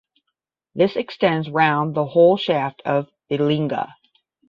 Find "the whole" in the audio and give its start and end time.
1.93-2.35